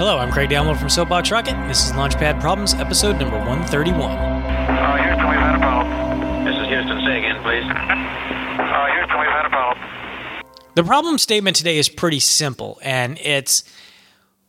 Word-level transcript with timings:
Hello, 0.00 0.16
I'm 0.16 0.32
Craig 0.32 0.48
Download 0.48 0.78
from 0.78 0.88
Soapbox 0.88 1.30
Rocket. 1.30 1.52
This 1.68 1.84
is 1.84 1.92
Launchpad 1.92 2.40
Problems, 2.40 2.72
episode 2.72 3.18
number 3.18 3.36
131. 3.36 4.00
Uh, 4.00 4.96
Houston, 4.96 5.28
we've 5.28 5.38
had 5.38 5.56
a 5.56 5.58
problem. 5.58 6.44
This 6.46 6.54
is 6.54 6.68
Houston. 6.68 7.04
Say 7.04 7.18
again, 7.18 7.42
please. 7.42 7.64
Uh, 7.68 8.86
Houston, 8.94 9.20
we've 9.20 9.28
had 9.28 9.44
a 9.44 9.50
problem. 9.50 10.42
The 10.74 10.84
problem 10.84 11.18
statement 11.18 11.54
today 11.56 11.76
is 11.76 11.90
pretty 11.90 12.18
simple, 12.18 12.78
and 12.82 13.18
it's 13.18 13.62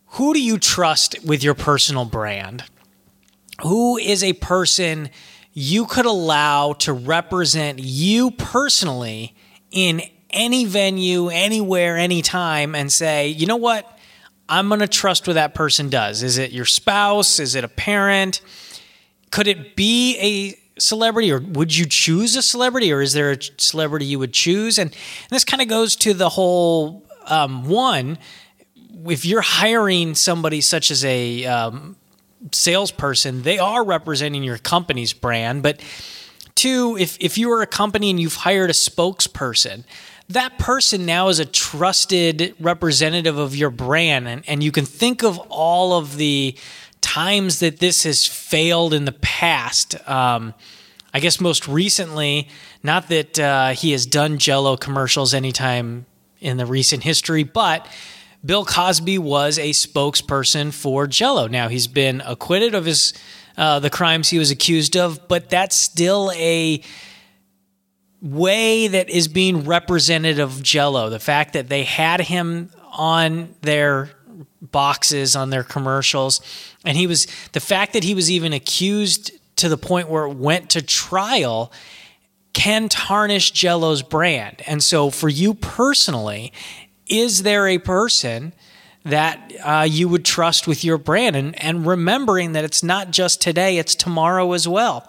who 0.06 0.34
do 0.34 0.42
you 0.42 0.58
trust 0.58 1.18
with 1.26 1.44
your 1.44 1.54
personal 1.54 2.06
brand? 2.06 2.64
Who 3.62 3.98
is 3.98 4.24
a 4.24 4.32
person 4.32 5.10
you 5.52 5.86
could 5.86 6.06
allow 6.06 6.72
to 6.80 6.94
represent 6.94 7.80
you 7.80 8.32
personally 8.32 9.36
in 9.70 10.02
any 10.30 10.64
venue, 10.64 11.28
anywhere, 11.28 11.98
anytime, 11.98 12.74
and 12.74 12.90
say, 12.90 13.28
you 13.28 13.48
know 13.48 13.58
what? 13.58 13.98
I'm 14.52 14.68
going 14.68 14.82
to 14.82 14.88
trust 14.88 15.28
what 15.28 15.34
that 15.34 15.56
person 15.56 15.90
does. 15.90 16.24
Is 16.24 16.38
it 16.38 16.52
your 16.52 16.66
spouse? 16.66 17.40
Is 17.40 17.56
it 17.56 17.64
a 17.64 17.70
parent? 17.70 18.42
Could 19.32 19.48
it 19.48 19.78
be 19.78 20.18
a 20.20 20.80
celebrity, 20.80 21.32
or 21.32 21.40
would 21.40 21.76
you 21.76 21.86
choose 21.86 22.36
a 22.36 22.42
celebrity, 22.42 22.92
or 22.92 23.02
is 23.02 23.14
there 23.14 23.32
a 23.32 23.38
celebrity 23.58 24.06
you 24.06 24.20
would 24.20 24.34
choose? 24.34 24.78
And, 24.78 24.92
and 24.92 25.30
this 25.30 25.46
kind 25.46 25.62
of 25.62 25.70
goes 25.70 25.96
to 25.98 26.14
the 26.14 26.28
whole 26.28 27.06
um, 27.28 27.70
one. 27.70 28.18
If 29.06 29.24
you're 29.24 29.40
hiring 29.42 30.16
somebody 30.16 30.60
such 30.60 30.92
as 30.92 31.06
a 31.06 31.46
um, 31.46 31.96
salesperson, 32.52 33.44
they 33.44 33.58
are 33.58 33.86
representing 33.86 34.44
your 34.44 34.58
company's 34.58 35.14
brand. 35.14 35.64
But 35.64 35.80
two, 36.56 36.98
if 37.00 37.18
if 37.22 37.38
you 37.38 37.50
are 37.52 37.62
a 37.62 37.68
company 37.68 38.10
and 38.10 38.20
you've 38.20 38.36
hired 38.36 38.70
a 38.70 38.74
spokesperson, 38.74 39.86
that 40.34 40.58
person 40.58 41.06
now 41.06 41.30
is 41.30 41.40
a 41.40 41.46
trusted 41.46 42.56
representative 42.60 43.38
of 43.38 43.56
your 43.56 43.70
brand, 43.70 44.28
and, 44.28 44.44
and 44.48 44.64
you 44.64 44.72
can 44.72 44.86
think 44.86 45.24
of 45.24 45.38
all 45.50 45.98
of 45.98 46.18
the 46.18 46.56
times 47.02 47.60
that 47.60 47.80
this 47.80 48.04
has 48.04 48.26
failed 48.26 48.94
in 48.94 49.06
the 49.06 49.12
past. 49.12 49.96
Um, 50.08 50.54
I 51.14 51.20
guess 51.20 51.42
most 51.42 51.68
recently, 51.68 52.48
not 52.84 53.10
that 53.10 53.40
uh, 53.40 53.70
he 53.70 53.92
has 53.92 54.06
done 54.06 54.38
Jello 54.38 54.78
commercials 54.78 55.34
anytime 55.34 56.06
in 56.40 56.58
the 56.58 56.66
recent 56.66 57.04
history, 57.04 57.44
but 57.44 57.88
Bill 58.44 58.66
Cosby 58.66 59.18
was 59.18 59.60
a 59.60 59.72
spokesperson 59.72 60.74
for 60.74 61.06
Jello. 61.08 61.48
Now 61.48 61.68
he's 61.68 61.88
been 61.88 62.22
acquitted 62.22 62.74
of 62.74 62.86
his 62.86 63.14
uh, 63.58 63.80
the 63.80 63.90
crimes 63.90 64.30
he 64.30 64.40
was 64.40 64.50
accused 64.50 64.96
of, 64.96 65.28
but 65.28 65.50
that's 65.50 65.76
still 65.76 66.32
a 66.36 66.82
way 68.22 68.88
that 68.88 69.10
is 69.10 69.28
being 69.28 69.66
representative 69.66 70.58
of 70.58 70.64
Jello. 70.64 71.10
The 71.10 71.20
fact 71.20 71.54
that 71.54 71.70
they 71.70 71.84
had 71.84 72.22
him 72.22 72.70
on 72.92 73.56
their 73.62 74.12
boxes 74.62 75.36
on 75.36 75.50
their 75.50 75.64
commercials 75.64 76.40
and 76.86 76.96
he 76.98 77.08
was 77.08 77.28
the 77.52 77.60
fact 77.60 77.94
that 77.94 78.04
he 78.04 78.14
was 78.14 78.30
even 78.30 78.54
accused 78.54 79.32
to 79.58 79.70
the 79.70 79.78
point 79.78 80.10
where 80.10 80.26
it 80.26 80.36
went 80.36 80.70
to 80.72 80.82
trial 80.82 81.72
can 82.54 82.90
tarnish 82.90 83.52
Jello's 83.52 84.02
brand. 84.02 84.62
And 84.68 84.84
so 84.84 85.10
for 85.10 85.30
you 85.30 85.54
personally, 85.54 86.52
is 87.08 87.44
there 87.44 87.68
a 87.68 87.78
person 87.78 88.54
that 89.04 89.52
uh, 89.64 89.88
you 89.90 90.08
would 90.08 90.26
trust 90.26 90.68
with 90.68 90.84
your 90.84 90.98
brand 90.98 91.36
and, 91.36 91.62
and 91.64 91.86
remembering 91.86 92.54
that 92.54 92.64
it's 92.64 92.84
not 92.84 93.12
just 93.12 93.42
today, 93.42 93.78
it's 93.78 93.96
tomorrow 93.96 94.54
as 94.54 94.68
well. 94.68 95.08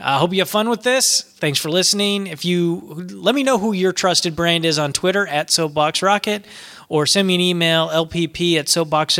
I 0.00 0.18
hope 0.18 0.32
you 0.32 0.40
have 0.40 0.48
fun 0.48 0.70
with 0.70 0.82
this. 0.82 1.22
Thanks 1.22 1.58
for 1.58 1.70
listening. 1.70 2.26
If 2.26 2.44
you 2.44 3.06
let 3.12 3.34
me 3.34 3.42
know 3.42 3.58
who 3.58 3.72
your 3.72 3.92
trusted 3.92 4.34
brand 4.34 4.64
is 4.64 4.78
on 4.78 4.92
Twitter 4.92 5.26
at 5.26 5.50
Soapbox 5.50 6.02
Rocket 6.02 6.46
or 6.88 7.06
send 7.06 7.28
me 7.28 7.34
an 7.34 7.40
email, 7.40 7.88
lpp 7.88 8.58
at 8.58 8.68
soapbox 8.68 9.18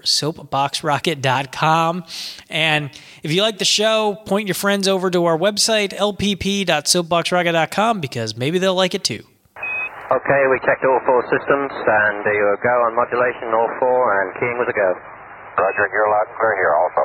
soapboxrocket.com. 0.00 2.04
And 2.48 2.90
if 3.22 3.30
you 3.32 3.42
like 3.42 3.58
the 3.58 3.66
show, 3.66 4.14
point 4.24 4.48
your 4.48 4.54
friends 4.54 4.88
over 4.88 5.10
to 5.10 5.26
our 5.26 5.36
website, 5.36 5.92
lpp.soapboxrocket.com, 5.92 8.00
because 8.00 8.34
maybe 8.36 8.58
they'll 8.58 8.74
like 8.74 8.94
it 8.94 9.04
too. 9.04 9.22
Okay, 10.12 10.44
we 10.50 10.58
checked 10.60 10.84
all 10.84 11.00
four 11.06 11.22
systems, 11.24 11.72
and 11.72 12.26
you 12.26 12.44
were 12.44 12.58
go 12.62 12.68
on 12.68 12.94
modulation, 12.94 13.48
all 13.54 13.70
four, 13.78 14.20
and 14.20 14.34
keying 14.40 14.58
was 14.58 14.68
a 14.68 14.72
go. 14.72 14.94
Roger, 15.58 15.88
you're 15.92 16.10
loud 16.10 16.26
and 16.28 16.36
clear 16.38 16.54
here 16.56 16.74
also. 16.74 17.00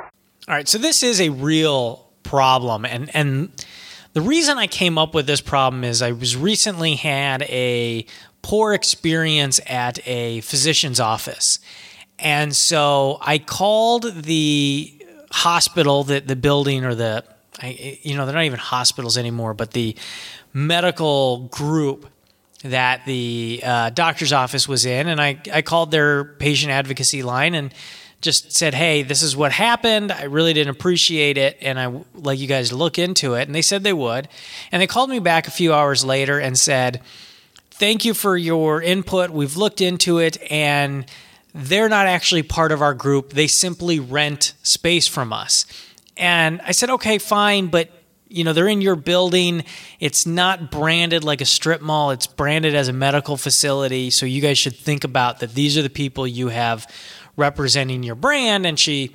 All 0.47 0.55
right, 0.55 0.67
so 0.67 0.77
this 0.77 1.03
is 1.03 1.21
a 1.21 1.29
real 1.29 2.06
problem, 2.27 2.85
and 2.85 3.13
and 3.15 3.49
the 4.13 4.21
reason 4.21 4.57
I 4.57 4.67
came 4.67 4.97
up 4.97 5.13
with 5.13 5.27
this 5.27 5.41
problem 5.41 5.83
is 5.83 6.01
I 6.01 6.11
was 6.11 6.35
recently 6.35 6.95
had 6.95 7.43
a 7.43 8.05
poor 8.41 8.73
experience 8.73 9.59
at 9.67 9.99
a 10.07 10.41
physician's 10.41 10.99
office, 10.99 11.59
and 12.19 12.55
so 12.55 13.17
I 13.21 13.37
called 13.37 14.23
the 14.23 14.93
hospital, 15.31 16.03
the 16.03 16.19
the 16.19 16.35
building 16.35 16.83
or 16.83 16.95
the 16.95 17.23
I, 17.61 17.99
you 18.03 18.15
know 18.15 18.25
they're 18.25 18.35
not 18.35 18.45
even 18.45 18.59
hospitals 18.59 19.17
anymore, 19.17 19.53
but 19.53 19.71
the 19.71 19.95
medical 20.53 21.47
group 21.47 22.07
that 22.63 23.05
the 23.05 23.61
uh, 23.63 23.89
doctor's 23.91 24.33
office 24.33 24.67
was 24.67 24.85
in, 24.85 25.07
and 25.07 25.21
I, 25.21 25.39
I 25.53 25.61
called 25.61 25.91
their 25.91 26.23
patient 26.23 26.71
advocacy 26.71 27.23
line 27.23 27.53
and 27.53 27.73
just 28.21 28.51
said, 28.51 28.73
"Hey, 28.73 29.03
this 29.03 29.21
is 29.21 29.35
what 29.35 29.51
happened. 29.51 30.11
I 30.11 30.23
really 30.23 30.53
didn't 30.53 30.71
appreciate 30.71 31.37
it, 31.37 31.57
and 31.61 31.79
I 31.79 31.93
like 32.15 32.39
you 32.39 32.47
guys 32.47 32.73
look 32.73 32.97
into 32.97 33.35
it." 33.35 33.47
And 33.47 33.55
they 33.55 33.61
said 33.61 33.83
they 33.83 33.93
would, 33.93 34.27
and 34.71 34.81
they 34.81 34.87
called 34.87 35.09
me 35.09 35.19
back 35.19 35.47
a 35.47 35.51
few 35.51 35.73
hours 35.73 36.03
later 36.03 36.39
and 36.39 36.57
said, 36.57 37.01
"Thank 37.71 38.05
you 38.05 38.13
for 38.13 38.35
your 38.35 38.81
input. 38.81 39.29
We've 39.29 39.55
looked 39.55 39.81
into 39.81 40.17
it, 40.17 40.37
and 40.49 41.05
they're 41.53 41.89
not 41.89 42.07
actually 42.07 42.43
part 42.43 42.71
of 42.71 42.81
our 42.81 42.93
group. 42.93 43.33
They 43.33 43.47
simply 43.47 43.99
rent 43.99 44.53
space 44.63 45.07
from 45.07 45.31
us." 45.31 45.65
And 46.15 46.59
I 46.65 46.71
said, 46.71 46.89
"Okay, 46.89 47.17
fine, 47.17 47.67
but." 47.67 47.91
you 48.29 48.43
know 48.43 48.51
they're 48.51 48.67
in 48.67 48.81
your 48.81 48.97
building 48.97 49.63
it's 50.01 50.25
not 50.25 50.69
branded 50.69 51.23
like 51.23 51.39
a 51.39 51.45
strip 51.45 51.81
mall 51.81 52.11
it's 52.11 52.27
branded 52.27 52.75
as 52.75 52.89
a 52.89 52.93
medical 52.93 53.37
facility 53.37 54.09
so 54.09 54.25
you 54.25 54.41
guys 54.41 54.57
should 54.57 54.75
think 54.75 55.05
about 55.05 55.39
that 55.39 55.53
these 55.53 55.77
are 55.77 55.81
the 55.81 55.89
people 55.89 56.27
you 56.27 56.49
have 56.49 56.85
representing 57.37 58.03
your 58.03 58.15
brand 58.15 58.65
and 58.65 58.77
she 58.77 59.13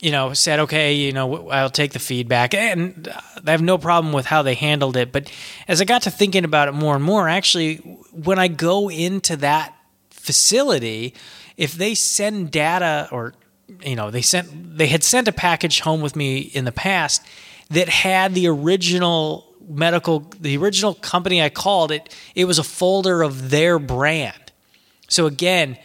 you 0.00 0.10
know 0.10 0.32
said 0.32 0.60
okay 0.60 0.94
you 0.94 1.12
know 1.12 1.48
i'll 1.50 1.70
take 1.70 1.92
the 1.92 1.98
feedback 1.98 2.54
and 2.54 3.08
uh, 3.08 3.20
i 3.46 3.50
have 3.50 3.62
no 3.62 3.76
problem 3.76 4.12
with 4.12 4.26
how 4.26 4.42
they 4.42 4.54
handled 4.54 4.96
it 4.96 5.12
but 5.12 5.30
as 5.68 5.80
i 5.80 5.84
got 5.84 6.02
to 6.02 6.10
thinking 6.10 6.44
about 6.44 6.68
it 6.68 6.72
more 6.72 6.94
and 6.94 7.04
more 7.04 7.28
actually 7.28 7.76
when 8.12 8.38
i 8.38 8.48
go 8.48 8.88
into 8.88 9.36
that 9.36 9.74
facility 10.10 11.14
if 11.56 11.74
they 11.74 11.94
send 11.94 12.50
data 12.50 13.08
or 13.12 13.34
you 13.84 13.96
know 13.96 14.10
they 14.10 14.22
sent 14.22 14.48
they 14.78 14.86
had 14.86 15.02
sent 15.02 15.28
a 15.28 15.32
package 15.32 15.80
home 15.80 16.00
with 16.00 16.16
me 16.16 16.38
in 16.38 16.64
the 16.64 16.72
past 16.72 17.26
that 17.70 17.88
had 17.88 18.34
the 18.34 18.46
original 18.46 19.46
medical 19.68 20.20
the 20.40 20.56
original 20.56 20.94
company 20.94 21.42
I 21.42 21.48
called 21.48 21.90
it 21.90 22.14
it 22.34 22.44
was 22.44 22.58
a 22.58 22.64
folder 22.64 23.22
of 23.22 23.50
their 23.50 23.78
brand. 23.78 24.52
So 25.08 25.26
again, 25.26 25.78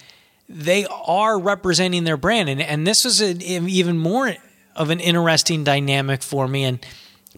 they 0.49 0.85
are 0.87 1.39
representing 1.39 2.03
their 2.03 2.17
brand 2.17 2.49
and 2.49 2.61
and 2.61 2.85
this 2.85 3.05
was 3.05 3.21
an 3.21 3.41
even 3.41 3.97
more 3.97 4.35
of 4.75 4.89
an 4.89 4.99
interesting 4.99 5.63
dynamic 5.63 6.23
for 6.23 6.47
me 6.47 6.63
and 6.63 6.83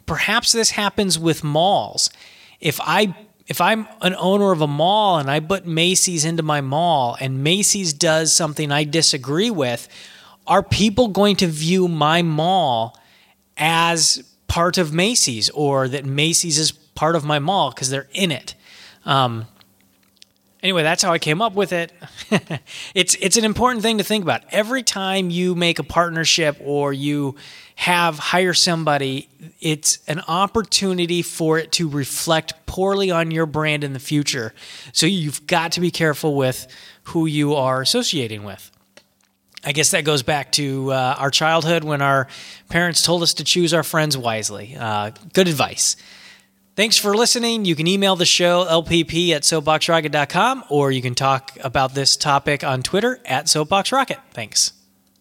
perhaps 0.06 0.52
this 0.52 0.72
happens 0.72 1.18
with 1.20 1.44
malls. 1.44 2.10
If 2.60 2.80
I 2.82 3.16
if 3.48 3.60
I'm 3.60 3.88
an 4.02 4.16
owner 4.16 4.52
of 4.52 4.62
a 4.62 4.68
mall 4.68 5.18
and 5.18 5.30
I 5.30 5.40
put 5.40 5.66
Macy's 5.66 6.24
into 6.24 6.44
my 6.44 6.62
mall 6.62 7.18
and 7.20 7.44
Macy's 7.44 7.92
does 7.92 8.34
something 8.34 8.72
I 8.72 8.86
disagree 8.86 9.50
with, 9.50 9.90
are 10.48 10.64
people 10.64 11.10
going 11.10 11.36
to 11.38 11.48
view 11.48 11.88
my 11.88 12.22
mall 12.22 12.98
as 13.58 14.24
part 14.48 14.78
of 14.78 14.94
Macy's 14.94 15.50
or 15.50 15.88
that 15.88 16.06
Macy's 16.06 16.58
is 16.58 16.72
part 16.72 17.16
of 17.16 17.26
my 17.26 17.40
mall 17.40 17.72
because 17.72 17.90
they're 17.90 18.08
in 18.14 18.32
it. 18.32 18.56
Um, 19.06 19.48
anyway, 20.64 20.84
that's 20.84 21.04
how 21.04 21.12
I 21.12 21.20
came 21.20 21.42
up 21.42 21.54
with 21.54 21.74
it. 21.74 21.92
it's 22.96 23.16
it's 23.16 23.38
an 23.38 23.46
important 23.46 23.82
thing 23.84 23.98
to 23.98 24.04
think 24.04 24.24
about. 24.24 24.42
Every 24.52 24.84
time 24.84 25.30
you 25.30 25.56
make 25.56 25.80
a 25.80 25.84
partnership 25.84 26.58
or 26.64 26.94
you 26.94 27.36
have 27.76 28.20
hire 28.20 28.54
somebody, 28.54 29.30
it's 29.60 30.00
an 30.08 30.22
opportunity 30.28 31.22
for 31.22 31.58
it 31.58 31.72
to 31.74 31.90
reflect 31.90 32.54
poorly 32.66 33.12
on 33.12 33.32
your 33.32 33.46
brand 33.46 33.84
in 33.84 33.94
the 33.94 34.00
future. 34.00 34.54
So 34.94 35.06
you've 35.06 35.48
got 35.48 35.74
to 35.74 35.82
be 35.82 35.92
careful 35.92 36.36
with 36.36 36.68
who 37.06 37.26
you 37.26 37.56
are 37.56 37.82
associating 37.82 38.44
with. 38.44 38.72
I 39.64 39.74
guess 39.74 39.92
that 39.92 40.06
goes 40.06 40.24
back 40.24 40.52
to 40.54 40.92
uh, 40.92 41.16
our 41.20 41.30
childhood 41.30 41.84
when 41.84 42.02
our 42.02 42.28
parents 42.70 43.04
told 43.04 43.22
us 43.22 43.36
to 43.36 43.44
choose 43.44 43.74
our 43.76 43.84
friends 43.84 44.18
wisely. 44.18 44.76
Uh, 44.76 45.12
good 45.34 45.48
advice. 45.48 45.96
Thanks 46.82 46.98
for 46.98 47.16
listening. 47.16 47.64
You 47.66 47.76
can 47.76 47.86
email 47.86 48.16
the 48.16 48.26
show, 48.26 48.66
lpp 48.66 49.30
at 49.36 49.44
soapboxrocket.com, 49.44 50.64
or 50.70 50.90
you 50.90 51.00
can 51.00 51.14
talk 51.14 51.56
about 51.64 51.94
this 51.94 52.18
topic 52.18 52.64
on 52.64 52.82
Twitter 52.82 53.20
at 53.24 53.46
soapboxrocket. 53.46 54.18
Thanks. 54.32 54.74